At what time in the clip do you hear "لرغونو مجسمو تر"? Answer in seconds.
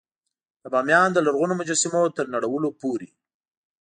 1.25-2.25